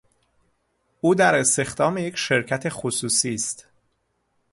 او 1.01 1.15
در 1.15 1.35
استخدام 1.35 1.97
یک 1.97 2.17
شرکت 2.17 2.63
خصوصی 2.69 3.33
است. 3.33 3.67